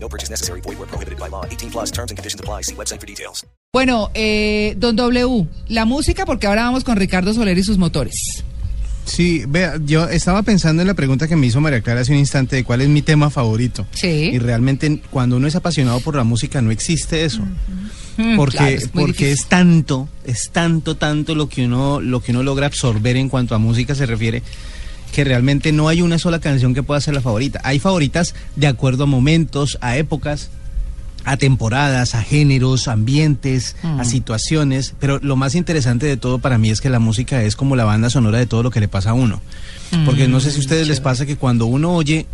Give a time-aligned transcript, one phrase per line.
[0.00, 0.60] No purchase necessary.
[0.62, 1.44] Void where prohibited by law.
[1.44, 2.62] 18 plus terms and conditions apply.
[2.62, 3.44] See website for details.
[3.72, 8.44] Bueno, eh, don W, la música, porque ahora vamos con Ricardo Soler y sus motores.
[9.04, 12.18] Sí, vea, yo estaba pensando en la pregunta que me hizo María Clara hace un
[12.18, 13.86] instante de cuál es mi tema favorito.
[13.92, 14.30] Sí.
[14.32, 17.42] Y realmente cuando uno es apasionado por la música no existe eso.
[18.36, 19.28] Porque, claro, es porque difícil.
[19.28, 23.54] es tanto, es tanto, tanto lo que uno, lo que uno logra absorber en cuanto
[23.54, 24.42] a música se refiere,
[25.12, 27.60] que realmente no hay una sola canción que pueda ser la favorita.
[27.64, 30.50] Hay favoritas de acuerdo a momentos, a épocas,
[31.24, 36.58] a temporadas, a géneros, a ambientes, a situaciones, pero lo más interesante de todo para
[36.58, 38.88] mí es que la música es como la banda sonora de todo lo que le
[38.88, 39.40] pasa a uno.
[40.04, 42.26] Porque no sé si a ustedes les pasa que cuando uno oye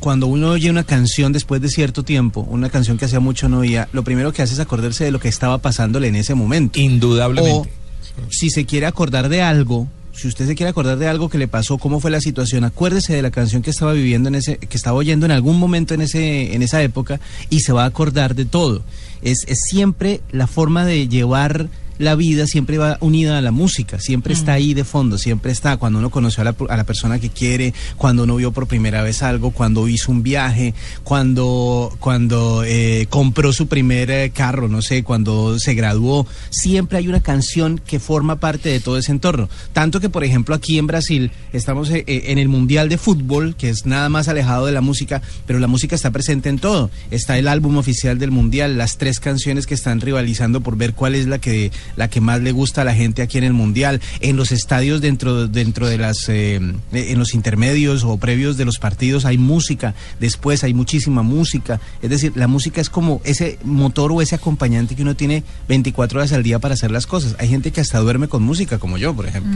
[0.00, 3.60] cuando uno oye una canción después de cierto tiempo, una canción que hacía mucho no
[3.60, 6.78] oía, lo primero que hace es acordarse de lo que estaba pasándole en ese momento.
[6.78, 7.70] Indudablemente.
[7.70, 11.38] O si se quiere acordar de algo, si usted se quiere acordar de algo que
[11.38, 14.56] le pasó, cómo fue la situación, acuérdese de la canción que estaba viviendo en ese,
[14.58, 17.86] que estaba oyendo en algún momento en ese, en esa época y se va a
[17.86, 18.82] acordar de todo.
[19.22, 21.68] Es, es siempre la forma de llevar
[21.98, 25.76] la vida siempre va unida a la música, siempre está ahí de fondo, siempre está
[25.76, 29.02] cuando uno conoció a la, a la persona que quiere, cuando uno vio por primera
[29.02, 34.82] vez algo, cuando hizo un viaje, cuando, cuando eh, compró su primer eh, carro, no
[34.82, 39.48] sé, cuando se graduó, siempre hay una canción que forma parte de todo ese entorno.
[39.72, 43.56] Tanto que, por ejemplo, aquí en Brasil estamos eh, eh, en el Mundial de Fútbol,
[43.56, 46.90] que es nada más alejado de la música, pero la música está presente en todo.
[47.10, 51.14] Está el álbum oficial del Mundial, las tres canciones que están rivalizando por ver cuál
[51.14, 54.00] es la que, la que más le gusta a la gente aquí en el Mundial.
[54.20, 58.78] En los estadios dentro, dentro de las, eh, en los intermedios o previos de los
[58.78, 61.80] partidos hay música, después hay muchísima música.
[62.02, 66.18] Es decir, la música es como ese motor o ese acompañante que uno tiene 24
[66.20, 67.34] horas al día para hacer las cosas.
[67.38, 69.52] Hay gente que hasta duerme con música, como yo, por ejemplo.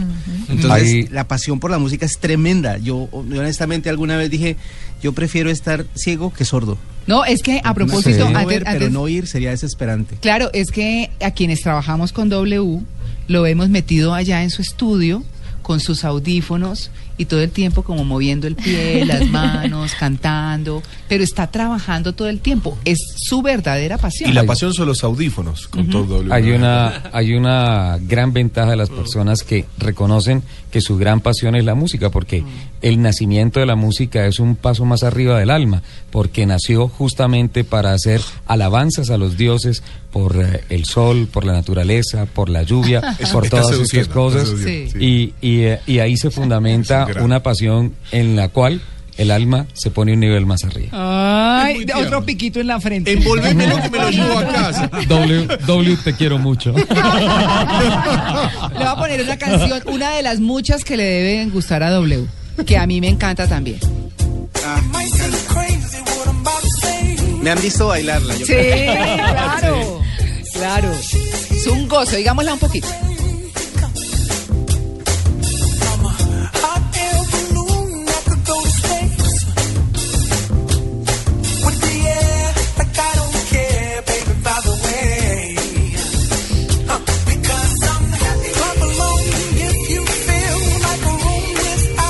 [0.48, 2.78] Entonces, Ahí- la pasión por la música es tremenda.
[2.78, 4.56] Yo, yo honestamente alguna vez dije,
[5.02, 6.78] yo prefiero estar ciego que sordo.
[7.06, 10.16] No, es que a propósito, antes- ver, pero no oír sería desesperante.
[10.20, 12.80] claro, es que a quienes trabajamos con W
[13.28, 15.24] lo hemos metido allá en su estudio
[15.62, 16.90] con sus audífonos
[17.22, 22.28] y todo el tiempo como moviendo el pie, las manos, cantando, pero está trabajando todo
[22.28, 22.76] el tiempo.
[22.84, 24.30] Es su verdadera pasión.
[24.30, 26.34] Y la pasión son los audífonos, con todo doble.
[26.34, 31.54] Hay una, hay una gran ventaja de las personas que reconocen que su gran pasión
[31.54, 32.42] es la música, porque
[32.80, 37.62] el nacimiento de la música es un paso más arriba del alma, porque nació justamente
[37.62, 42.62] para hacer alabanzas a los dioses por eh, el sol, por la naturaleza, por la
[42.62, 44.48] lluvia, por todas estas cosas.
[44.48, 45.34] seduciendo, Sí.
[45.40, 48.80] Y, y, eh, y ahí se fundamenta Una pasión en la cual
[49.18, 51.62] el alma se pone un nivel más arriba.
[51.64, 53.12] Ay, otro piquito en la frente.
[53.12, 54.90] Envolvémelo que me lo llevo a casa.
[55.08, 56.72] W, w, te quiero mucho.
[56.72, 56.96] Le voy
[58.86, 62.26] a poner una canción, una de las muchas que le deben gustar a W,
[62.66, 63.78] que a mí me encanta también.
[67.42, 68.36] Me han visto bailarla.
[68.36, 70.00] yo Sí, claro,
[70.54, 70.92] claro.
[70.92, 72.86] Es un gozo, digámosla un poquito.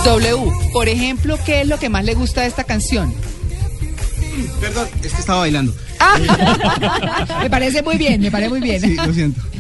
[0.05, 3.15] W, por ejemplo, ¿qué es lo que más le gusta de esta canción?
[4.61, 5.75] Perdón, es que estaba bailando.
[7.43, 8.81] Me parece muy bien, me parece muy bien.
[8.81, 9.41] Sí, lo siento.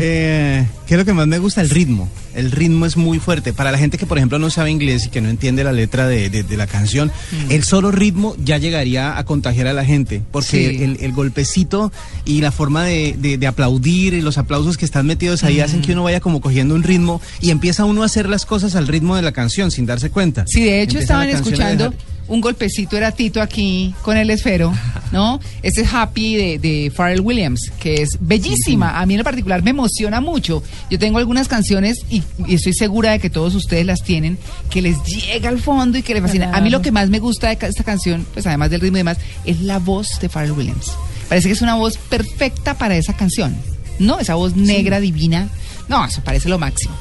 [0.00, 1.60] Eh, ¿Qué es lo que más me gusta?
[1.60, 2.08] El ritmo.
[2.36, 3.52] El ritmo es muy fuerte.
[3.52, 6.06] Para la gente que, por ejemplo, no sabe inglés y que no entiende la letra
[6.06, 7.10] de, de- de la canción,
[7.48, 10.22] el solo ritmo ya llegaría a contagiar a la gente.
[10.30, 10.82] Porque Sí.
[10.84, 11.90] el, el golpecito
[12.24, 15.92] y la forma de, de- aplaudir y los aplausos que están metidos ahí hacen que
[15.92, 19.16] uno vaya como cogiendo un ritmo y empieza uno a hacer las cosas al ritmo
[19.16, 20.44] de la canción sin darse cuenta.
[20.46, 21.94] Sí, de hecho Empieza estaban escuchando
[22.28, 24.72] un golpecito, era Tito aquí con el esfero,
[25.12, 25.40] ¿no?
[25.62, 28.98] Ese es Happy de, de Pharrell Williams, que es bellísima.
[28.98, 30.62] A mí en lo particular me emociona mucho.
[30.90, 34.38] Yo tengo algunas canciones y, y estoy segura de que todos ustedes las tienen,
[34.70, 36.50] que les llega al fondo y que les fascina.
[36.52, 39.00] A mí lo que más me gusta de esta canción, pues además del ritmo y
[39.00, 40.92] demás, es la voz de Pharrell Williams.
[41.28, 43.56] Parece que es una voz perfecta para esa canción,
[43.98, 44.18] ¿no?
[44.18, 45.48] Esa voz negra, divina.
[45.88, 46.94] No, eso parece lo máximo.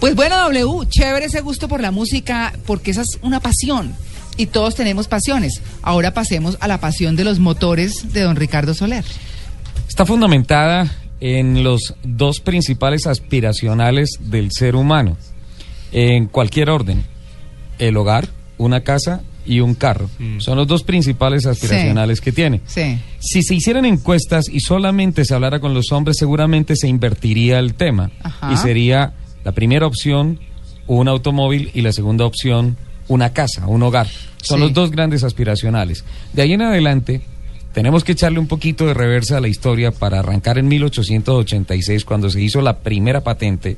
[0.00, 3.94] Pues bueno, W, chévere ese gusto por la música, porque esa es una pasión.
[4.40, 5.60] Y todos tenemos pasiones.
[5.82, 9.04] Ahora pasemos a la pasión de los motores de don Ricardo Soler.
[9.86, 10.90] Está fundamentada
[11.20, 15.18] en los dos principales aspiracionales del ser humano,
[15.92, 17.04] en cualquier orden,
[17.78, 20.08] el hogar, una casa y un carro.
[20.38, 22.62] Son los dos principales aspiracionales que tiene.
[22.64, 22.98] Sí.
[23.18, 27.74] Si se hicieran encuestas y solamente se hablara con los hombres, seguramente se invertiría el
[27.74, 28.10] tema.
[28.22, 28.54] Ajá.
[28.54, 29.12] Y sería
[29.44, 30.40] la primera opción
[30.86, 32.78] un automóvil y la segunda opción
[33.10, 34.06] una casa, un hogar.
[34.42, 34.64] Son Sí.
[34.64, 36.04] los dos grandes aspiracionales.
[36.32, 37.20] De ahí en adelante,
[37.74, 42.30] tenemos que echarle un poquito de reversa a la historia para arrancar en 1886, cuando
[42.30, 43.76] se hizo la primera patente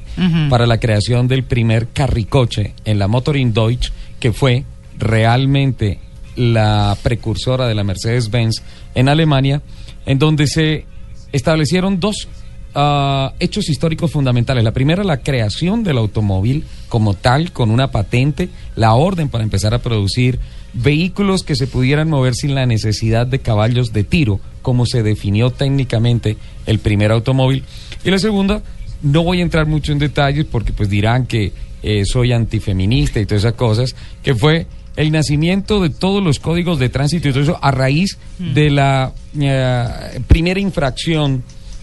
[0.48, 3.90] para la creación del primer carricoche en la Motorin Deutsch,
[4.20, 4.64] que fue
[4.98, 5.98] realmente
[6.36, 8.62] la precursora de la Mercedes-Benz
[8.94, 9.60] en Alemania,
[10.06, 10.86] en donde se
[11.32, 12.28] establecieron dos
[12.74, 14.64] ah, hechos históricos fundamentales.
[14.64, 19.74] La primera, la creación del automóvil como tal, con una patente, la orden para empezar
[19.74, 20.38] a producir
[20.74, 25.50] vehículos que se pudieran mover sin la necesidad de caballos de tiro, como se definió
[25.50, 26.36] técnicamente
[26.66, 27.64] el primer automóvil.
[28.04, 28.62] Y la segunda,
[29.02, 31.52] no voy a entrar mucho en detalles porque pues dirán que
[31.82, 34.66] eh, soy antifeminista y todas esas cosas, que fue
[34.96, 39.12] el nacimiento de todos los códigos de tránsito y todo eso a raíz de la
[39.40, 41.42] eh, primera infracción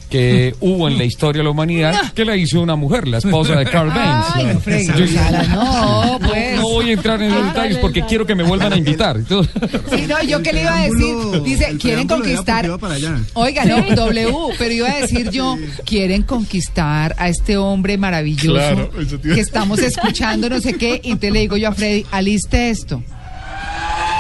[0.10, 3.56] que hubo en la historia de la humanidad que la hizo una mujer, la esposa
[3.56, 4.26] de Carl Benz.
[4.34, 6.56] Ay, no Yo- Sara, no, pues.
[6.58, 9.18] no voy a entrar en detalles porque quiero que me vuelvan a invitar.
[9.18, 9.54] Entonces-
[9.92, 11.16] Sí, no, yo qué le iba a decir.
[11.44, 12.70] Dice, quieren conquistar.
[13.34, 18.90] Oiga, no, W, pero iba a decir yo, quieren conquistar a este hombre maravilloso Claro,
[18.90, 21.02] te que estamos escuchando, no sé qué.
[21.04, 23.04] Y entonces le digo yo a Freddy, aliste esto.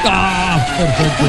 [0.05, 0.65] ¡Ah!
[0.77, 1.25] Perfecto.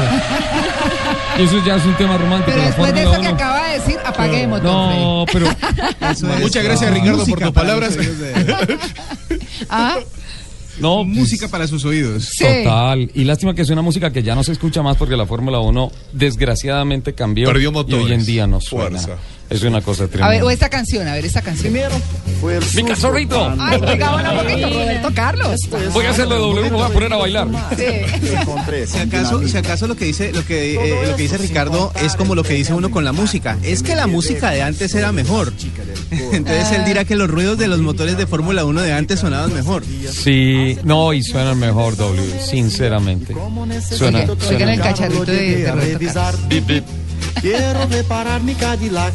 [1.39, 2.51] Eso ya es un tema romántico.
[2.51, 5.47] Pero la después de eso que acaba de decir, apaguemos, No, pero
[6.41, 7.97] Muchas gracias, Ricardo, por tus palabras.
[9.69, 9.99] Ah,
[10.79, 12.29] no, Música para sus oídos.
[12.33, 12.43] sí.
[12.63, 13.11] Total.
[13.13, 15.59] Y lástima que es una música que ya no se escucha más porque la Fórmula
[15.59, 17.47] 1 desgraciadamente cambió.
[17.47, 18.05] Perdió Y motores.
[18.05, 18.99] hoy en día no suena.
[18.99, 19.21] Fuerza.
[19.51, 20.29] Es una cosa A tremenda.
[20.29, 21.73] ver, o esta canción, a ver, esta canción.
[22.73, 23.53] ¡Mi cachorrito!
[23.59, 25.59] Ay, bueno, un poquito, Roberto Carlos.
[25.93, 27.47] Voy a hacerlo de W, me voy a poner a bailar.
[27.77, 28.85] Sí.
[28.87, 32.15] Si acaso, si acaso lo que dice, lo que, eh, lo que dice Ricardo es
[32.15, 33.57] como lo que dice uno con la música.
[33.61, 35.51] Es que la música de antes era mejor.
[36.31, 39.53] Entonces él dirá que los ruidos de los motores de Fórmula 1 de antes sonaban
[39.53, 39.83] mejor.
[40.11, 43.33] Sí, no, y suenan mejor W, sinceramente.
[43.33, 46.41] Suena, suena oigan el cacharrito de, de Roberto Carlos.
[47.39, 49.13] Quiero reparar mi Cadillac.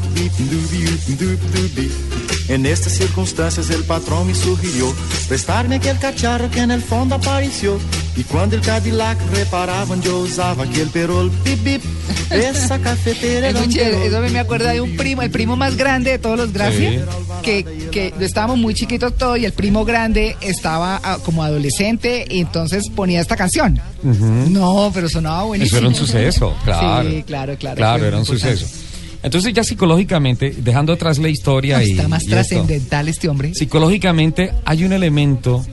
[2.48, 4.94] En estas circunstancias el patrón me sugirió
[5.28, 7.78] prestarme aquel cacharro que en el fondo apareció.
[8.16, 11.82] Y cuando el Cadillac reparaban yo usaba aquel perol, bip, bip.
[12.30, 16.18] Esa cafetera era un eso me acuerda de un primo, el primo más grande de
[16.18, 17.04] todos los Gracia,
[17.42, 22.40] que, que estábamos muy chiquitos todos y el primo grande estaba ah, como adolescente y
[22.40, 23.78] entonces ponía esta canción.
[24.02, 25.78] No, pero sonaba Eso buenísimo.
[25.78, 27.10] era un suceso, claro.
[27.10, 27.76] Sí, claro, claro.
[27.76, 28.56] Claro, era un importante.
[28.56, 28.82] suceso.
[29.22, 31.90] Entonces ya psicológicamente, dejando atrás la historia No, y...
[31.90, 33.52] está más y esto, trascendental este hombre.
[33.54, 35.66] Psicológicamente hay un elemento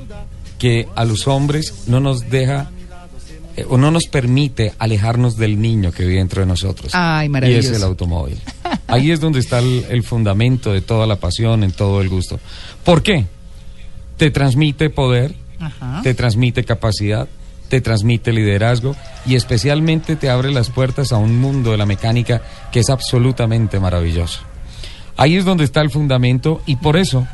[0.57, 2.69] que a los hombres no nos deja
[3.55, 6.91] eh, o no nos permite alejarnos del niño que vive dentro de nosotros.
[6.95, 7.71] Ay, Y maravilloso.
[7.71, 8.39] es el automóvil.
[8.87, 12.39] Ahí es donde está el, el fundamento de toda la pasión, en todo el gusto.
[12.83, 13.25] ¿Por qué?
[14.17, 16.01] Te transmite poder, Ajá.
[16.03, 17.27] te transmite capacidad,
[17.69, 18.95] te transmite liderazgo
[19.25, 22.41] y especialmente te abre las puertas a un mundo de la mecánica
[22.71, 24.41] que es absolutamente maravilloso.
[25.17, 27.27] Ahí es donde está el fundamento y por eso,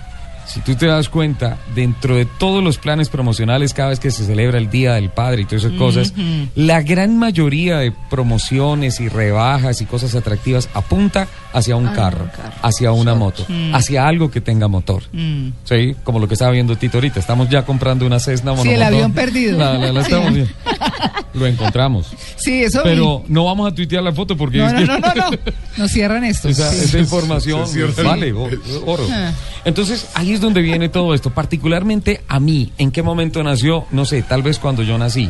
[0.51, 4.25] si tú te das cuenta, dentro de todos los planes promocionales, cada vez que se
[4.25, 6.13] celebra el Día del Padre y todas esas cosas,
[6.55, 12.27] la gran mayoría de promociones y rebajas y cosas atractivas apunta hacia un carro,
[12.61, 15.03] hacia una moto, hacia algo que tenga motor.
[15.13, 15.49] Mm.
[15.63, 17.19] Sí, como lo que estaba viendo Tito ahorita.
[17.19, 18.83] Estamos ya comprando una Cessna Sí, el monomotor.
[18.93, 19.57] avión perdido.
[19.57, 20.11] La, la- la Sí.
[20.11, 20.51] estamos viendo.
[21.33, 22.07] Lo encontramos.
[22.37, 22.81] Sí, eso.
[22.83, 25.37] Pero no vamos a tuitear la foto porque No, es no, que no, no, no.
[25.77, 26.49] Nos cierran esto.
[26.49, 26.85] esa, Sí.
[26.85, 27.65] esa información
[28.03, 28.33] vale
[28.85, 29.07] oro.
[29.11, 29.31] Ah.
[29.63, 31.29] Entonces, ahí es donde viene todo esto.
[31.31, 33.85] Particularmente a mí, ¿en qué momento nació?
[33.91, 35.29] No sé, tal vez cuando yo nací.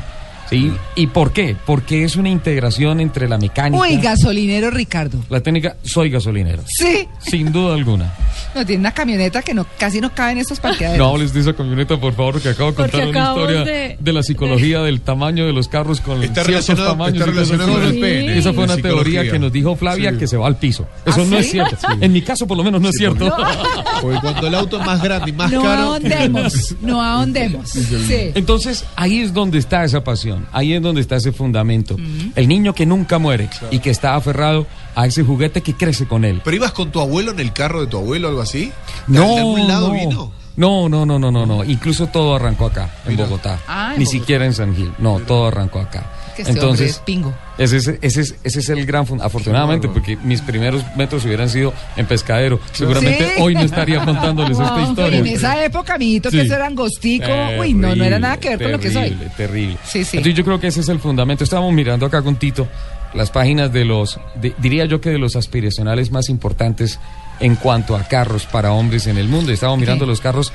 [0.49, 0.71] ¿Sí?
[0.95, 1.55] ¿Y por qué?
[1.63, 5.19] Porque es una integración entre la mecánica, Uy, gasolinero Ricardo.
[5.29, 5.75] la técnica.
[5.83, 6.63] Soy gasolinero.
[6.65, 7.07] Sí.
[7.19, 8.11] Sin duda alguna.
[8.55, 10.97] No, tiene una camioneta que no casi no cabe en estos parqueaderos.
[11.05, 13.97] No hables de esa camioneta, por favor, que acabo de Porque contar una historia de-
[13.99, 17.27] de, la psicología del tamaño de los carros con Está ciertos relacionado- tamaños.
[17.27, 18.29] está el.
[18.29, 20.17] Esa fue una teoría que nos dijo Flavia Sí.
[20.17, 20.87] que se va al piso.
[21.05, 21.51] Eso ¿Ah, no es sí?
[21.53, 21.77] cierto.
[22.01, 23.31] En mi caso, por lo menos, no es cierto.
[24.01, 25.81] Porque cuando el auto es más grande y más No caro.
[25.83, 27.69] ahondemos, no ahondemos.
[27.69, 28.31] Sí.
[28.33, 31.97] Entonces, ahí es donde está esa pasión, ahí es donde está ese fundamento.
[32.35, 34.65] El niño que nunca muere y que está aferrado
[34.95, 36.41] a ese juguete que crece con él.
[36.43, 38.71] ¿Pero ibas con tu abuelo en el carro de tu abuelo o algo así?
[39.07, 39.93] No, ¿De algún lado no.
[39.93, 40.31] vino?
[40.55, 41.63] No, no, no, no, no, no.
[41.63, 43.15] Incluso todo arrancó acá, en.
[43.15, 43.59] Bogotá.
[43.67, 44.19] Ah, en Ni Bogotá.
[44.19, 44.91] siquiera en San Gil.
[44.99, 46.11] No, todo arrancó acá.
[46.35, 47.33] que este hombre es pingo.
[47.59, 51.73] Ese es, ese, es, ese es el gran afortunadamente, porque mis primeros metros hubieran sido
[51.97, 52.59] en pescadero.
[52.71, 53.41] Seguramente Sí.
[53.41, 55.19] hoy no estaría contándoles esta historia.
[55.19, 56.45] En esa época, amiguito, que Sí.
[56.45, 57.27] eso era angostico.
[57.59, 59.03] Uy, no, no era nada que ver con lo que soy.
[59.09, 59.77] Terrible, terrible.
[59.85, 60.17] Sí, sí.
[60.17, 61.43] Entonces yo creo que ese es el fundamento.
[61.43, 62.67] Estábamos mirando acá con Tito
[63.13, 66.99] las páginas de los, de- diría yo que de los aspiracionales más importantes
[67.41, 69.51] en cuanto a carros para hombres en el mundo.
[69.51, 70.51] Estábamos mirando los carros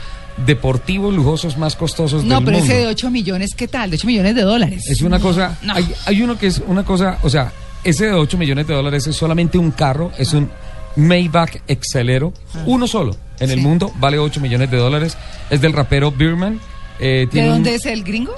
[0.46, 2.72] deportivos lujosos más costosos No, del pero mundo.
[2.72, 3.90] ese de 8 millones, ¿qué tal?
[3.90, 4.84] De 8 millones de dólares.
[4.90, 5.74] Es una cosa, no.
[5.74, 9.06] hay, hay uno que es una cosa, o sea, ese de 8 millones de dólares
[9.06, 10.50] es solamente un carro, es un
[10.96, 12.32] Maybach Excelero,
[12.66, 13.62] uno solo en el Ah.
[13.62, 13.66] Sí.
[13.68, 15.16] mundo, vale 8 millones de dólares,
[15.50, 16.60] es del rapero Birman.
[17.00, 18.32] eh, ¿De un- dónde es el gringo?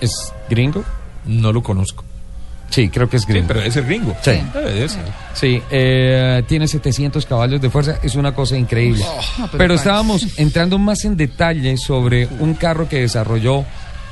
[0.00, 0.82] ¿Es gringo?
[1.26, 2.04] No lo conozco.
[2.70, 3.48] Sí, creo que es Sí, gringo.
[3.48, 4.16] pero es el gringo.
[4.22, 4.32] Sí.
[4.54, 5.04] De ser.
[5.34, 9.04] Sí, eh, tiene 700 caballos de fuerza, es una cosa increíble.
[9.38, 13.64] No, pero pero estábamos entrando más en detalle sobre un carro que desarrolló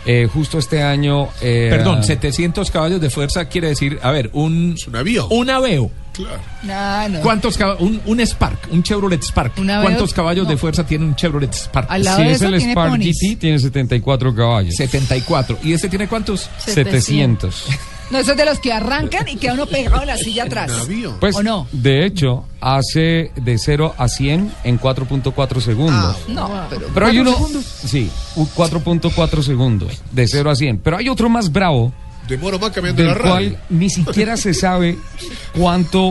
[0.06, 1.28] eh, justo este año.
[1.40, 5.26] eh, Perdón, 700 caballos de fuerza quiere decir, a ver, un, Es un avión.
[5.30, 5.90] un Aveo.
[6.12, 6.38] Claro.
[6.62, 7.20] No, no.
[7.22, 9.58] ¿Cuántos un, un Spark, un Chevrolet Spark.
[9.58, 10.50] Un ¿Cuántos caballos no.
[10.50, 11.90] de fuerza tiene un Chevrolet Spark?
[11.90, 13.18] Al lado Si de es el tiene Spark ponis.
[13.20, 14.74] GT, tiene 74 caballos.
[14.76, 15.58] 74.
[15.64, 16.48] ¿Y este tiene cuántos?
[16.58, 17.64] 700.
[18.10, 20.70] No, esos de los que arrancan y queda uno pegado en la silla atrás.
[21.20, 21.66] Pues, ¿O no?
[21.72, 26.16] de hecho, hace de 0 a 100 en 4.4 segundos.
[26.28, 26.86] No, pero.
[26.92, 27.64] Pero hay ¿cuatro uno, segundos?
[27.64, 30.78] sí, un 4.4 segundos, de 0 a 100.
[30.78, 31.92] Pero hay otro más bravo,
[32.28, 33.30] Demora más cambiando la del radio.
[33.32, 34.96] cual ni siquiera se sabe
[35.54, 36.10] cuánto,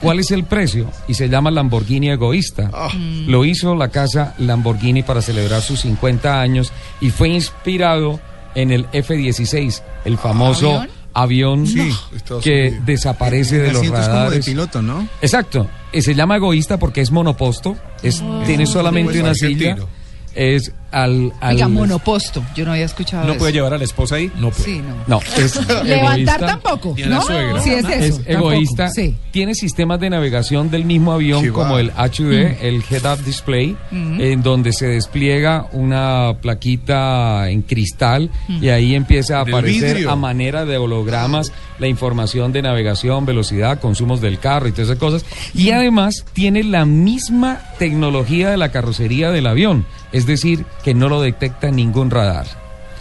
[0.00, 2.70] cuál es el precio, y se llama Lamborghini Egoísta.
[2.72, 2.88] Ah.
[3.26, 6.70] Lo hizo la casa Lamborghini para celebrar sus 50 años
[7.00, 8.20] y fue inspirado
[8.54, 11.03] en el F-16, el famoso ¿Avión?
[11.14, 11.64] Avión
[12.42, 12.86] que Unidos.
[12.86, 14.44] desaparece de los asiento es como de radares.
[14.46, 15.08] piloto, ¿no?
[15.22, 15.68] Exacto.
[15.92, 17.76] Eh, Se llama egoísta porque es monoposto.
[18.02, 19.76] Es, tiene solamente Pues una silla.
[20.34, 21.32] Es al.
[21.40, 22.42] al monoposto.
[22.54, 23.38] Yo no había escuchado ¿No eso.
[23.40, 24.30] puede llevar a la esposa ahí?
[24.36, 24.64] No puede.
[24.64, 24.94] Sí, no.
[25.18, 26.38] No, es Levantar egoísta.
[26.46, 26.94] tampoco.
[27.06, 27.22] ¿no?
[27.22, 27.60] suegra.
[27.62, 27.94] Sí, es eso.
[27.94, 28.52] Es tampoco.
[28.52, 28.88] egoísta.
[28.90, 29.16] Sí.
[29.30, 32.32] Tiene sistemas de navegación del mismo avión como el HUD,
[32.62, 39.40] el Head Up Display, en donde se despliega una plaquita en cristal y ahí empieza
[39.40, 40.10] a el aparecer vidrio.
[40.10, 44.98] a manera de hologramas la información de navegación, velocidad, consumos del carro y todas esas
[44.98, 45.24] cosas.
[45.54, 51.08] Y además tiene la misma tecnología de la carrocería del avión, es decir, que no
[51.08, 52.46] lo detecta ningún radar.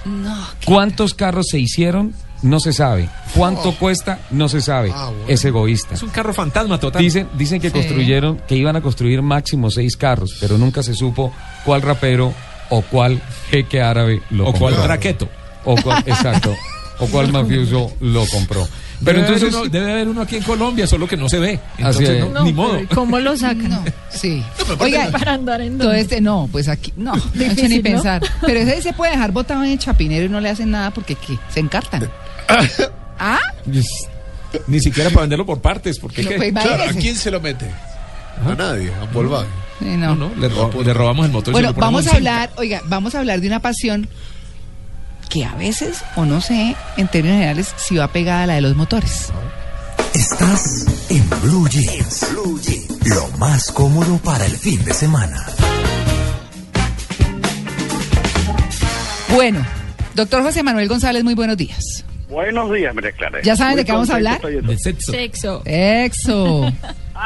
[0.05, 0.35] No.
[0.65, 2.13] ¿Cuántos carros se hicieron?
[2.41, 3.09] No se sabe.
[3.35, 4.19] ¿Cuánto cuesta?
[4.31, 4.91] No se sabe.
[4.93, 5.23] Ah, bueno.
[5.29, 5.93] Es egoísta.
[5.93, 7.01] Es un carro fantasma total.
[7.01, 7.73] Dicen, dicen que Sí.
[7.73, 12.33] construyeron, que iban a construir máximo seis carros, pero nunca se supo cuál rapero
[12.69, 14.85] o cuál jeque árabe lo o compró.
[14.87, 15.29] raqueto.
[15.63, 16.53] O cuál, exacto.
[16.99, 18.67] O cuál mafioso lo compró.
[19.03, 21.39] Pero debe, entonces, haber uno, debe haber uno aquí en Colombia, solo que no se
[21.39, 21.59] ve.
[21.75, 22.19] Así Entonces, es.
[22.25, 22.79] no, No, ni modo.
[22.93, 23.69] ¿Cómo lo sacan?
[23.69, 24.43] No, sí.
[24.79, 27.83] Oiga, Para andar en todo este, no, pues aquí, no, Difícil, ni ¿no?
[27.83, 28.21] pensar.
[28.45, 31.15] Pero ese se puede dejar botado en el chapinero y no le hacen nada porque
[31.15, 31.37] ¿qué?
[31.53, 32.09] se encartan.
[33.19, 33.39] ¿Ah?
[34.67, 36.35] Ni siquiera para venderlo por partes, porque No, ¿qué?
[36.37, 37.65] pues, Claro, ¿a quién se lo mete?
[38.45, 39.49] A nadie, a Volkswagen.
[39.79, 41.51] Sí, No, no, le, ro- le robamos el motor.
[41.51, 44.07] y se Bueno, lo vamos a hablar, oiga, vamos a hablar de una pasión
[45.29, 48.61] que a veces, o no sé, en términos generales, si va pegada a la de
[48.61, 49.31] los motores.
[50.13, 52.27] Estás en Blue Jeans.
[52.31, 53.07] Blue Jeans.
[53.09, 55.43] Lo más cómodo para el fin de semana.
[59.33, 59.65] Bueno,
[60.13, 62.05] doctor José Manuel González, muy buenos días.
[62.29, 63.39] Buenos días, María Clara.
[63.43, 64.41] ¿Ya saben Muy de qué vamos a hablar?
[64.41, 65.11] de- De sexo.
[65.11, 65.61] Sexo.
[65.65, 66.71] Exo.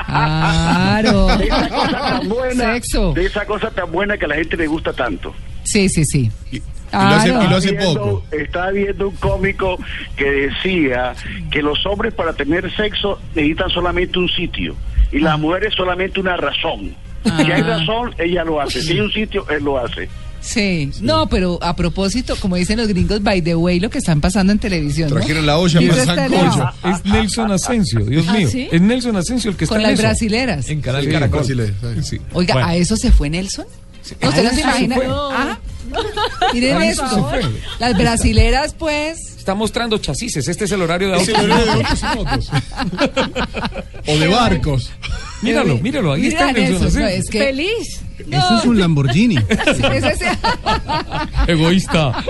[0.05, 1.27] Claro.
[1.37, 3.13] De esa cosa tan buena, Sexo.
[3.13, 5.33] de esa cosa tan buena que a la gente le gusta tanto.
[5.67, 6.31] Sí, sí, sí.
[6.51, 7.45] Y, y lo hace, Claro.
[7.45, 8.23] y lo hace Estaba viendo- poco.
[8.35, 9.79] Estaba viendo un cómico
[10.15, 11.13] que decía
[11.51, 14.75] que los hombres para tener sexo necesitan solamente un sitio
[15.11, 16.95] y las mujeres solamente una razón.
[17.23, 17.77] Si hay Ah.
[17.79, 18.81] razón, ella lo hace.
[18.81, 20.07] Si hay un sitio, él lo hace.
[20.39, 20.89] Sí.
[21.01, 24.53] No, pero a propósito, como dicen los gringos, by the way, lo que están pasando
[24.53, 25.09] en televisión.
[25.09, 25.15] ¿no?
[25.17, 28.47] Trajeron la olla es Nelson Asensio, Dios ¿Ah, mío.
[28.47, 28.69] sí?
[28.71, 30.03] Es Nelson Asensio el que está Con en las eso.
[30.03, 30.69] brasileras.
[30.69, 32.01] En Canal Sí.
[32.03, 32.21] Sí.
[32.31, 32.67] Oiga, Bueno.
[32.69, 33.65] ¿a eso se fue Nelson?
[34.11, 34.97] ¿Usted no se imagina?
[35.31, 35.57] Ah,
[36.53, 37.29] Miren esto.
[37.79, 39.17] Las brasileras, pues.
[39.37, 40.35] Está mostrando chasis.
[40.35, 42.51] Este es el horario de horario autos y motos.
[44.07, 44.91] o de barcos.
[45.41, 46.13] Míralo, míralo.
[46.13, 48.01] Ahí está eso, no, es que Feliz.
[48.29, 49.37] Eso es un Lamborghini.
[49.37, 50.37] es ese-
[51.47, 52.23] Egoísta.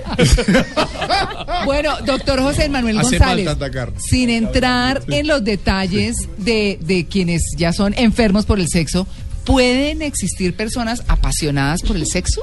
[1.65, 3.49] Bueno, doctor José Manuel Hace González,
[3.97, 9.07] sin entrar en los detalles de, de quienes ya son enfermos por el sexo,
[9.47, 12.41] ¿pueden existir personas apasionadas por el sexo?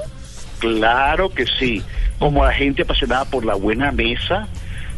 [0.59, 1.83] Claro que sí.
[2.19, 4.49] Como la gente apasionada por la buena mesa,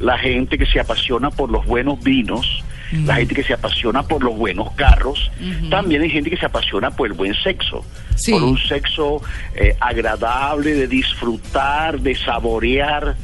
[0.00, 2.62] la gente que se apasiona por los buenos vinos,
[3.04, 5.30] la gente que se apasiona por los buenos carros,
[5.68, 7.84] también hay gente que se apasiona por el buen sexo,
[8.14, 8.30] Sí.
[8.30, 9.20] por un sexo
[9.56, 13.16] eh, agradable, de disfrutar, de saborear,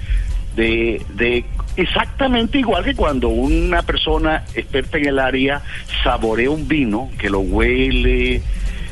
[0.56, 1.44] de, de
[1.76, 5.62] Exactamente igual que cuando una persona experta en el área
[6.04, 8.42] saborea un vino, que lo huele,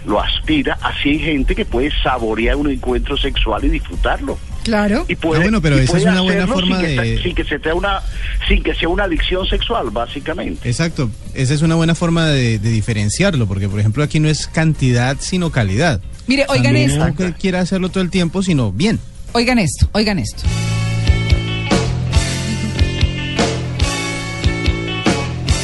[0.07, 4.38] lo aspira, así hay gente que puede saborear un encuentro sexual y disfrutarlo.
[4.64, 5.04] Claro.
[5.09, 7.35] Y puede, Ah, bueno, pero y esa es una buena forma sin que, de- sin
[7.35, 8.00] que se sea una
[8.47, 10.69] sin que sea una adicción sexual, básicamente.
[10.69, 14.47] Exacto, esa es una buena forma de, de diferenciarlo, porque por ejemplo aquí no es
[14.47, 16.00] cantidad sino calidad.
[16.26, 17.07] Mire, oigan También esto.
[17.07, 18.99] No que quiera hacerlo todo el tiempo, sino bien.
[19.33, 20.42] Oigan esto, oigan esto.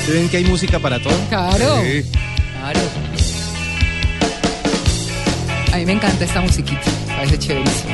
[0.01, 1.15] ¿Ustedes ven que hay música para todo?
[1.29, 1.83] Claro.
[2.61, 2.81] Claro.
[5.77, 6.81] A mí me encanta esta musiquita.
[7.07, 7.93] Parece chéverísimo.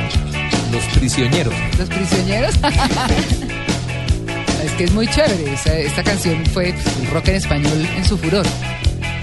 [0.71, 1.53] Los prisioneros.
[1.77, 2.55] Los prisioneros.
[4.63, 5.53] es que es muy chévere.
[5.53, 8.45] Esta, esta canción fue pues, el rock en español en su furor.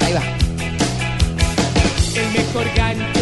[0.04, 0.20] Ahí va.
[2.14, 3.19] El mejor gancho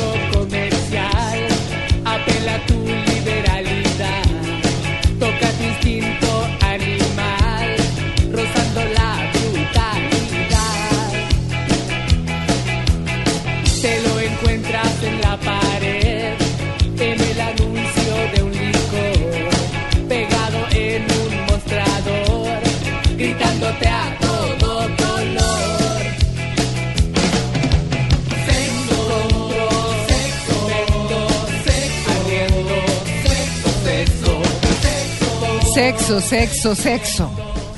[35.79, 36.21] sexo.
[36.21, 37.31] Sexo, sexo.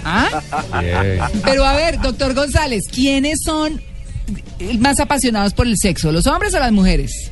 [0.05, 0.41] ¿Ah?
[1.45, 3.81] Pero a ver, doctor González, ¿quiénes son
[4.79, 6.11] más apasionados por el sexo?
[6.11, 7.31] ¿Los hombres o las mujeres?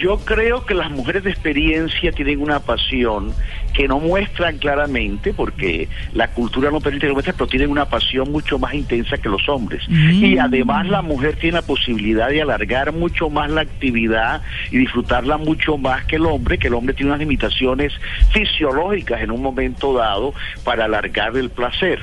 [0.00, 3.34] Yo creo que las mujeres de experiencia tienen una pasión
[3.72, 7.86] que no muestran claramente, porque la cultura no permite que lo muestren, pero tienen una
[7.86, 9.82] pasión mucho más intensa que los hombres.
[9.88, 15.38] Y además la mujer tiene la posibilidad de alargar mucho más la actividad y disfrutarla
[15.38, 17.92] mucho más que el hombre, que el hombre tiene unas limitaciones
[18.32, 22.00] fisiológicas en un momento dado para alargar el placer.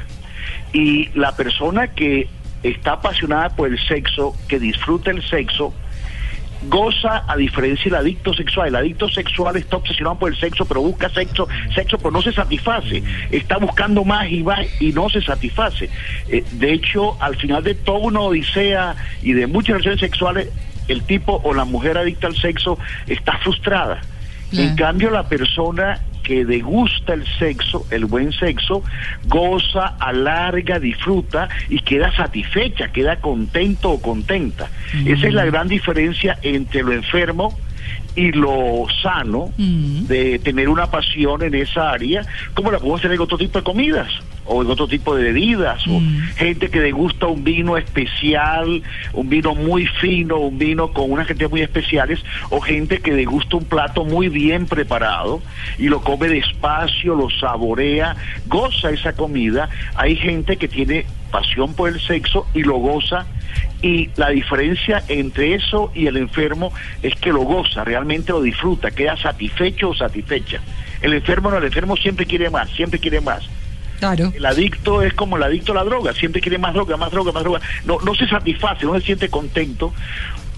[0.73, 2.27] Y la persona que
[2.63, 5.73] está apasionada por el sexo, que disfruta el sexo,
[6.63, 8.69] goza a diferencia del adicto sexual.
[8.69, 12.33] El adicto sexual está obsesionado por el sexo, pero busca sexo, sexo, pero no se
[12.33, 13.03] satisface.
[13.31, 15.89] Está buscando más y más y no se satisface.
[16.27, 20.49] Eh, de hecho, al final de toda una odisea y de muchas relaciones sexuales,
[20.87, 24.01] el tipo o la mujer adicta al sexo está frustrada.
[24.51, 28.83] En cambio, la persona que degusta el sexo, el buen sexo,
[29.25, 34.69] goza, alarga, disfruta y queda satisfecha, queda contento o contenta.
[35.05, 37.57] Esa es la gran diferencia entre lo enfermo
[38.15, 43.21] y lo sano de tener una pasión en esa área, como la podemos tener en
[43.21, 44.09] otro tipo de comidas
[44.49, 46.01] o en otro tipo de bebidas, o
[46.35, 48.81] gente que degusta un vino especial,
[49.13, 53.57] un vino muy fino, un vino con unas cantidades muy especiales, o gente que degusta
[53.57, 55.41] un plato muy bien preparado
[55.77, 58.15] y lo come despacio, lo saborea,
[58.47, 59.69] goza esa comida.
[59.95, 63.27] Hay gente que tiene pasión por el sexo y lo goza
[63.81, 68.91] y la diferencia entre eso y el enfermo es que lo goza, realmente lo disfruta,
[68.91, 70.59] queda satisfecho o satisfecha.
[71.01, 73.47] El enfermo no, el enfermo siempre quiere más, siempre quiere más.
[73.99, 74.31] Claro.
[74.35, 77.31] El adicto es como el adicto a la droga, siempre quiere más droga, más droga,
[77.31, 77.61] más droga.
[77.85, 79.93] No, no se satisface, no se siente contento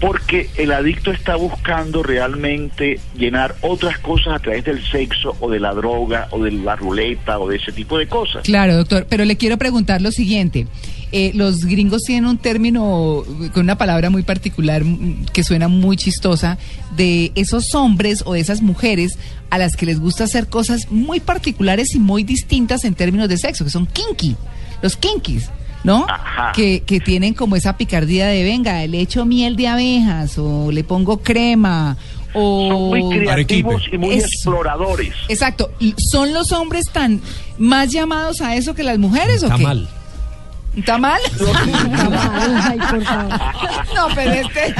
[0.02, 5.60] porque el adicto está buscando realmente llenar otras cosas a través del sexo o de
[5.60, 8.42] la droga o de la ruleta o de ese tipo de cosas.
[8.42, 10.66] Claro, doctor, pero le quiero preguntar lo siguiente.
[11.14, 13.22] Eh, los gringos tienen un término
[13.52, 16.56] con una palabra muy particular mm, que suena muy chistosa
[16.96, 19.18] de esos hombres o de esas mujeres
[19.50, 23.36] a las que les gusta hacer cosas muy particulares y muy distintas en términos de
[23.36, 24.36] sexo, que son kinky,
[24.80, 25.50] los kinkies.
[25.84, 26.06] ¿No?
[26.54, 30.84] Que, que tienen como esa picardía de, venga, le echo miel de abejas o le
[30.84, 31.96] pongo crema
[32.34, 32.68] o...
[32.68, 35.12] Son muy creativos y muy exploradores.
[35.28, 35.72] Exacto.
[35.80, 37.20] ¿Y ¿Son los hombres tan
[37.58, 39.66] más llamados a eso que las mujeres o qué?
[40.86, 41.20] Tamal.
[41.24, 42.62] ¿Está mal?
[42.70, 43.40] Ay, por favor.
[43.94, 44.74] No, pero este.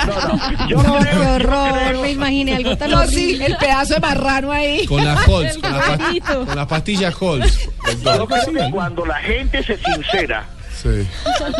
[0.71, 1.99] No, qué horror.
[2.01, 4.87] Me imaginé algo tan No, sí, el pedazo de marrano ahí.
[4.87, 7.69] Con la Halls, con la, con la pastilla Halls.
[8.03, 10.47] Yo creo que cuando la gente se sincera,
[10.83, 11.07] Sí.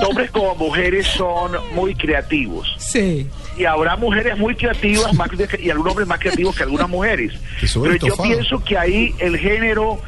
[0.09, 2.75] hombres como mujeres son muy creativos.
[2.79, 3.29] Sí.
[3.57, 7.33] Y habrá mujeres muy creativas más de- y algunos hombres más creativos que algunas mujeres.
[7.61, 10.01] Pero yo pienso que ahí el género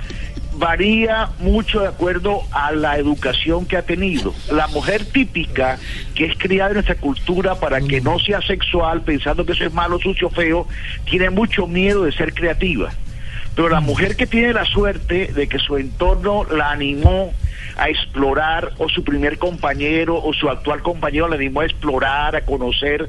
[0.57, 4.35] varía mucho de acuerdo a la educación que ha tenido.
[4.51, 5.79] La mujer típica
[6.15, 9.73] que es criada en nuestra cultura para que no sea sexual, pensando que eso es
[9.73, 10.67] malo, sucio, feo,
[11.05, 12.91] tiene mucho miedo de ser creativa.
[13.55, 17.33] Pero la mujer que tiene la suerte de que su entorno la animó
[17.77, 22.45] a explorar, o su primer compañero o su actual compañero le animó a explorar, a
[22.45, 23.09] conocer,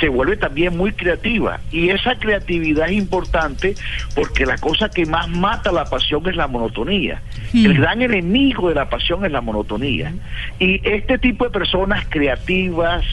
[0.00, 1.60] se vuelve también muy creativa.
[1.70, 3.74] Y esa creatividad es importante
[4.14, 7.22] porque la cosa que más mata la pasión es la monotonía.
[7.52, 10.12] El gran enemigo de la pasión es la monotonía.
[10.58, 13.04] Y este tipo de personas creativas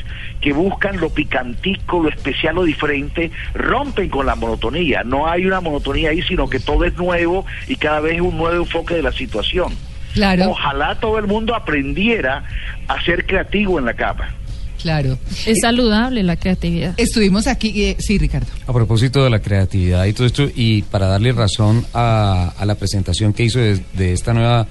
[0.42, 5.04] que buscan lo picantico, lo especial, lo diferente, rompen con la monotonía.
[5.04, 8.38] No hay una monotonía ahí, sino que todo es nuevo y cada vez es un
[8.38, 9.74] nuevo enfoque de la situación.
[10.14, 10.50] Claro.
[10.52, 12.44] Ojalá todo el mundo aprendiera
[12.88, 14.36] a ser creativo en la cama.
[14.82, 15.18] Claro.
[15.46, 16.96] Es saludable la creatividad.
[16.98, 18.48] Estuvimos aquí, eh, sí, Ricardo.
[18.66, 22.74] A propósito de la creatividad y todo esto, y para darle razón a, a la
[22.76, 24.68] presentación que hizo de, de esta nueva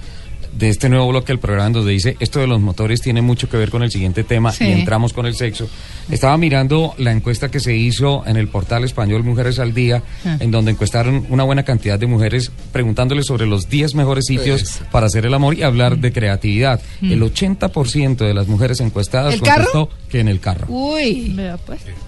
[0.52, 3.56] de este nuevo bloque del programa donde dice esto de los motores tiene mucho que
[3.56, 4.64] ver con el siguiente tema Sí.
[4.64, 5.70] y entramos con el sexo.
[6.10, 10.36] Estaba mirando la encuesta que se hizo en el portal español Mujeres al Día, Ah.
[10.40, 14.84] en donde encuestaron una buena cantidad de mujeres preguntándoles sobre los 10 mejores sitios Eso.
[14.90, 16.80] para hacer el amor y hablar de creatividad.
[17.00, 17.12] Mm.
[17.12, 19.66] El 80% de las mujeres encuestastadas ¿El carro?
[19.72, 20.66] contestó que en el carro.
[20.68, 21.36] Uy.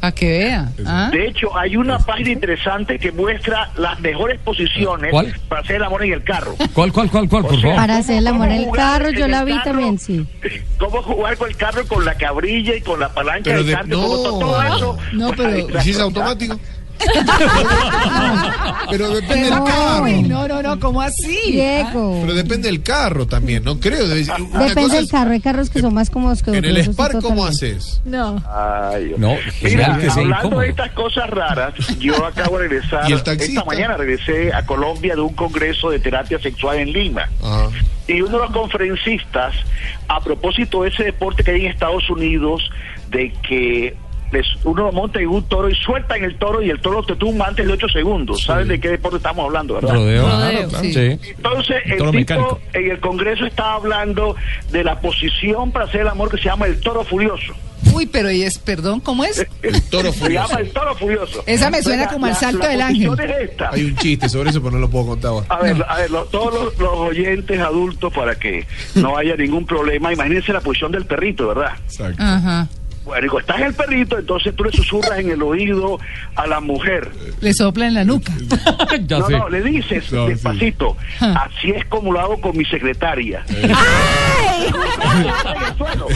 [0.01, 0.73] A que vea.
[0.87, 1.09] ¿ah?
[1.13, 5.35] De hecho, hay una página interesante que muestra las mejores posiciones ¿Cuál?
[5.49, 6.55] para hacer el amor en el carro.
[6.75, 7.77] ¿Cuál, cuál, cuál, cuál, por favor?
[7.77, 9.65] Para hacer el amor en el carro, yo la vi carro?
[9.73, 10.27] también, sí.
[10.79, 14.09] Cómo jugar con el carro, con la cabrilla y con la palanca del carro, no.
[14.09, 14.99] to- todo eso.
[15.13, 16.59] No, pero- ahí, ¿Y si es automático?
[18.91, 20.07] Pero depende del carro.
[20.29, 21.39] no, no, no, ¿cómo así?
[21.53, 22.19] Diego.
[22.23, 24.07] Pero depende del carro también, no creo.
[24.07, 24.23] Debe
[24.69, 25.33] Depende del carro.
[25.33, 26.71] Hay carros que son más cómodos que En otros.
[26.71, 28.01] el eso sí, Spark, ¿cómo haces?
[28.05, 28.43] No.
[28.49, 29.15] Ay.
[29.17, 33.03] No, Mira, que hablando de estas cosas raras, yo acabo de regresar.
[33.11, 33.61] ¿Y el taxista?
[33.61, 37.29] esta mañana regresé a Colombia de un congreso de terapia sexual en Lima.
[37.43, 37.69] Ah.
[38.09, 39.55] Y uno de los conferencistas,
[40.09, 42.63] a propósito de ese deporte que hay en Estados Unidos,
[43.13, 43.95] de que
[44.65, 47.15] uno lo monta en un toro y suelta en el toro y el toro te
[47.17, 48.43] tumba antes de 8 segundos.
[48.43, 49.95] ¿Saben de qué deporte estamos hablando, verdad?
[49.95, 50.23] Rodeo.
[50.27, 50.69] Rodeo.
[50.71, 50.93] Claro, Sí.
[50.95, 51.19] sí.
[51.37, 52.61] Entonces, el toro tipo mecánico.
[52.73, 54.35] en el Congreso estaba hablando
[54.71, 57.53] de la posición para hacer el amor que se llama el toro furioso.
[57.93, 59.45] Uy, pero y es, perdón, ¿cómo es?
[59.63, 60.49] El toro Se furioso.
[60.49, 61.43] llama el toro furioso.
[61.47, 63.31] Esa me suena La- como al la- salto la del posición ángel.
[63.43, 63.71] es esta.
[63.73, 65.47] Hay un chiste sobre eso, pero no lo puedo contar ahora.
[65.51, 69.67] A ver, a ver, lo- todos los, los oyentes adultos para que no haya ningún
[69.67, 71.73] problema, imagínense la posición del perrito, ¿verdad?
[71.85, 72.23] Exacto.
[72.23, 72.69] Ajá.
[73.05, 75.99] Bueno, digo, estás el perrito, entonces tú le susurras en el oído
[76.37, 77.11] a la mujer.
[77.41, 78.33] Le sopla en la nuca.
[79.07, 79.39] Ya no, sé.
[79.39, 81.47] no, le dices No, despacito, Ah.
[81.49, 83.43] así es como lo hago con mi secretaria.
[83.49, 83.77] Estás
[85.57, 86.07] en el suelo.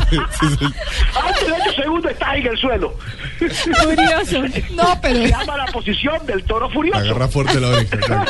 [1.24, 2.94] Antes de 8 segundos estás en el suelo.
[3.38, 4.42] Curioso.
[4.76, 6.98] No, pero Se llama la posición del toro furioso.
[7.00, 7.96] Agarra fuerte la oreja.
[7.96, 8.24] claro.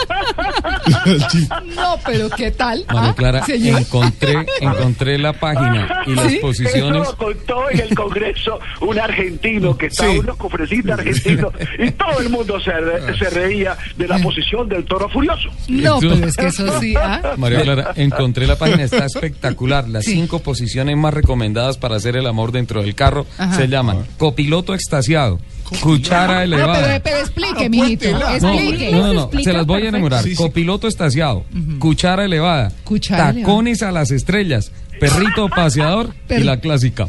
[1.75, 2.85] no, pero ¿qué tal?
[2.92, 7.03] María ¿Ah, Clara, encontré, encontré la página y las posiciones.
[7.03, 8.46] Eso lo contó en el Congreso
[8.81, 10.19] un argentino que estaba Sí.
[10.19, 14.85] unos conferencistas argentinos y todo el mundo se, re- se reía de la posición del
[14.85, 15.49] toro furioso.
[15.69, 17.35] No, Eso- pero es que eso sí, ¿ah?
[17.37, 19.89] María Clara, encontré la página, está espectacular.
[19.89, 20.13] Las Sí.
[20.13, 23.55] cinco posiciones más recomendadas para hacer el amor dentro del carro Ajá.
[23.57, 25.39] se llaman copiloto extasiado,
[25.81, 26.83] cuchara No, elevada.
[26.87, 28.11] pero, pero explique, mijito.
[28.13, 28.91] No, explique.
[28.93, 30.23] no, no, no, se las voy a enumerar.
[30.23, 30.37] Sí, sí.
[30.37, 31.45] Copiloto estaciado,
[31.79, 37.09] cuchara elevada, Cuchara tacones a las estrellas, perrito paseador y la clásica.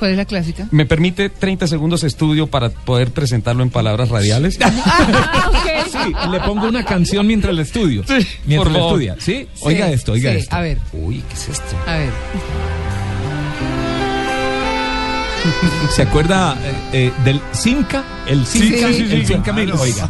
[0.00, 0.66] ¿Cuál es la clásica?
[0.70, 4.58] ¿Me permite 30 segundos estudio para poder presentarlo en palabras radiales?
[4.82, 5.84] Ah.
[5.90, 5.98] Sí,
[6.30, 8.02] le pongo una canción mientras el estudio.
[8.06, 8.92] Sí, mientras favor.
[9.02, 9.16] estudia.
[9.18, 9.46] ¿Sí?
[9.60, 10.56] Oiga Sí, esto, oiga sí, esto.
[10.56, 11.76] A ver, Uy, ¿qué es esto?
[11.86, 12.10] a ver.
[15.90, 18.04] ¿Se acuerda eh, eh, del Simca?
[18.26, 19.32] El Simca, sí, sí, el sí.
[19.34, 19.72] Simca Mil.
[19.72, 20.08] Oiga,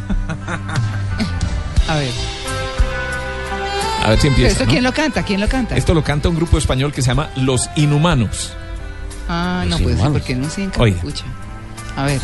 [1.88, 2.10] A ver.
[4.04, 4.52] a ver si ¿Pero empieza.
[4.52, 4.70] esto ¿no?
[4.70, 5.22] quién lo canta?
[5.24, 5.76] ¿Quién lo canta?
[5.76, 8.52] Esto lo canta un grupo español que se llama Los Inhumanos.
[9.32, 10.12] Ah, no ser inhumanos.
[10.14, 10.96] porque no se Oiga.
[10.96, 11.24] Escucha.
[11.96, 12.20] A ver.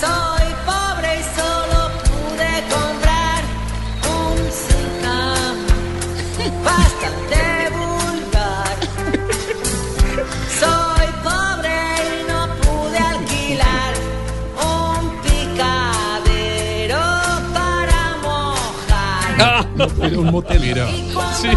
[0.00, 3.42] Soy pobre y solo pude comprar
[4.10, 5.18] un Zika
[6.64, 7.40] bastante
[7.78, 8.76] vulgar.
[10.60, 13.92] Soy pobre y no pude alquilar
[14.72, 17.02] un picadero
[17.54, 19.30] para mojar.
[19.38, 20.60] Ah, no, era un motel.
[20.60, 21.48] Mira, Y cuando Sí.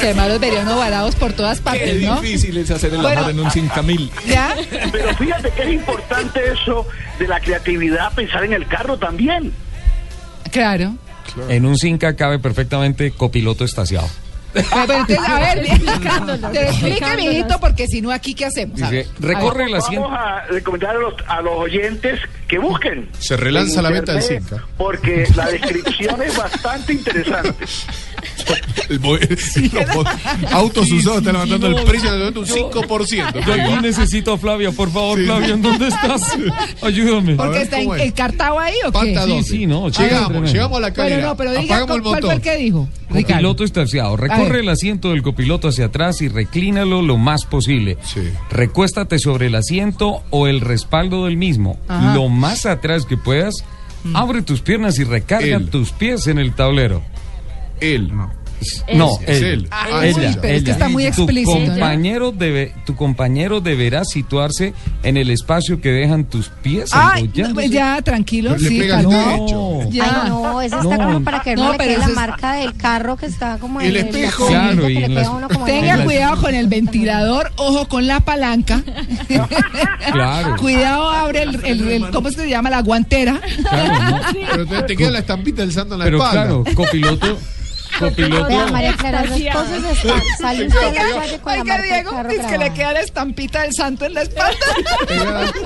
[0.00, 2.20] Que además los vería uno varados por todas qué partes, ¿no?
[2.20, 3.20] difícil es hacer el Bueno.
[3.20, 4.10] amor en un Simca Mil.
[4.26, 4.54] ¿Ya?
[4.92, 6.86] Pero fíjate que es importante eso
[7.18, 9.52] de la creatividad, pensar en el carro también.
[10.50, 10.94] Claro.
[11.48, 14.08] En un Cinca cabe perfectamente copiloto estaciado.
[14.52, 16.52] Pero, pero entonces, a ver, te explicándonos.
[17.18, 18.80] mijito, porque si no, aquí, ¿qué hacemos?
[18.80, 19.34] A Dice, ver.
[19.34, 23.06] recorre la Vamos a recomendar a los, a los oyentes que busquen.
[23.18, 24.64] Se relanza la venta del Zika.
[24.78, 27.52] Porque la descripción es bastante interesante.
[28.88, 29.00] El
[30.52, 33.46] autos usados están levantando no, el precio de un 5%.
[33.46, 36.22] Yo aquí necesito a Flavia, por favor, Flavia, ¿en dónde estás?
[36.82, 37.34] Ayúdame.
[37.34, 39.18] Porque está en- encartado ahí o qué?
[39.26, 41.16] Sí, sí, no, Llegamos, llegamos a la calidad.
[41.16, 42.88] Bueno, no, pero diga, el ¿cuál fue el que dijo?
[43.08, 44.14] Copiloto esterciado.
[44.14, 47.98] A Recorre el asiento del copiloto hacia atrás y reclínalo lo más posible.
[48.50, 51.78] Recuéstate sobre el asiento o el respaldo del mismo.
[51.88, 52.14] Ajá.
[52.14, 53.64] Lo más atrás que puedas.
[54.14, 55.68] Abre tus piernas y recarga Él.
[55.68, 57.02] tus pies en el tablero.
[57.80, 58.14] Él.
[58.14, 59.48] No, Es ella.
[59.48, 59.68] él.
[59.70, 60.72] Ah, ella, uy, pero es que ella.
[60.72, 61.66] está muy tu explícito, ¿no?
[61.72, 66.90] compañero debe, tu compañero deberá situarse en el espacio que dejan tus pies.
[66.92, 67.68] Ay, no, apoyándose.
[67.70, 69.24] ya, tranquilo, le sí, el calma.
[69.36, 69.90] techo.
[69.90, 70.22] Ya.
[70.24, 71.04] Ay, no, ese está No.
[71.04, 73.80] como para que no, No, le quede la es- marca del carro que está como
[73.80, 74.46] el en espejo.
[74.46, 78.06] Claro, que y le en las- en Tenga el- cuidado con el ventilador, ojo con
[78.06, 78.82] la palanca.
[80.12, 80.56] Claro.
[80.56, 82.70] Cuidado, abre el, el- el- ¿cómo se llama?
[82.70, 83.40] La guantera.
[83.68, 84.20] Claro, no.
[84.52, 86.42] Pero te, te queda la estampita del santo en la Pero espalda.
[86.44, 87.38] claro, copiloto,
[87.98, 88.46] copiloto.
[88.48, 90.22] Vea, María Clara, las cosas están.
[90.40, 93.00] Sale usted a la calle con la Oiga, Diego, carro es que le queda la
[93.00, 94.56] estampita del santo en la espalda.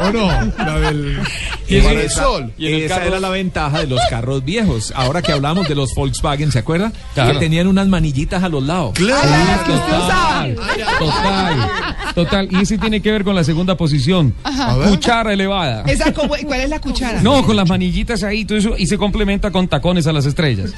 [0.01, 0.27] ¿O no?
[0.59, 1.21] La del
[1.69, 2.53] Y el sol.
[2.59, 4.93] y esa era la ventaja de los carros viejos.
[4.97, 6.93] Ahora que hablamos de los Volkswagen, ¿se acuerda?
[7.15, 7.33] Claro.
[7.35, 8.93] Que tenían unas manillitas a los lados.
[8.95, 9.29] Claro.
[9.67, 10.57] Total,
[10.99, 11.71] total,
[12.15, 12.49] total.
[12.51, 14.35] Y ese tiene que ver con la segunda posición.
[14.45, 14.89] A ver.
[14.91, 15.85] Cuchara elevada.
[15.87, 17.21] Esa, como- ¿Cuál es la cuchara?
[17.23, 20.73] No, con las manillitas ahí, todo eso, y se complementa con tacones a las estrellas.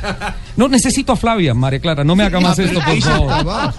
[0.57, 3.75] No, necesito a Flavia, María Clara, no me haga más esto, por favor.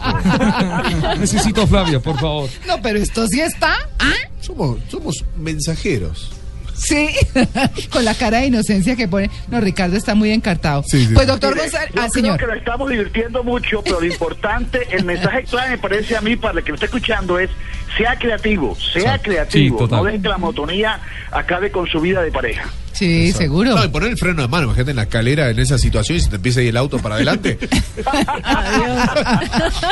[1.20, 2.50] Necesito a Flavia, por favor.
[2.68, 3.76] No, pero esto sí está.
[4.00, 4.12] ¿Ah?
[4.42, 6.32] Somos, somos mensajeros.
[6.76, 7.08] Sí,
[7.92, 9.30] con la cara de inocencia que pone.
[9.48, 10.84] No, Ricardo está muy encartado.
[10.88, 11.14] Sí, sí.
[11.14, 11.92] Pues, doctor Mire, González.
[11.94, 12.40] yo Ah, creo señor.
[12.40, 16.36] que lo estamos divirtiendo mucho, pero lo importante, el mensaje clave me parece a mí,
[16.36, 17.52] para el que lo está escuchando, es
[17.96, 19.88] sea creativo, sea creativo.
[19.88, 21.00] no dejen que la monotonía
[21.32, 22.68] acabe con su vida de pareja.
[23.04, 23.76] Sí, seguro.
[23.76, 26.22] No, y poner el freno de mano, imagínate en la escalera en esa situación y
[26.22, 27.58] se te empieza a ir el auto para adelante.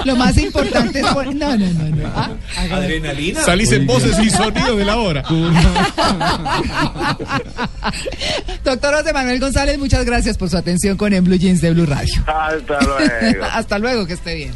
[0.06, 1.06] Lo más importante es.
[1.08, 1.96] pon- No, no, no.
[1.96, 2.08] no.
[2.16, 2.30] Ah,
[2.72, 3.42] Adrenalina.
[3.42, 5.24] Salís en voces y sonidos de la hora.
[8.64, 11.86] Doctor José Manuel González, muchas gracias por su atención con En Blue Jeans de Blue
[11.86, 12.24] Radio.
[12.28, 13.46] Hasta luego.
[13.52, 14.52] Hasta luego, que esté bien.